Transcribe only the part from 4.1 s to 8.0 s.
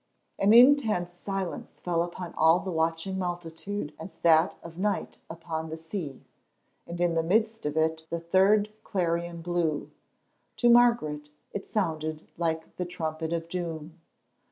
that of night upon the sea, and in the midst of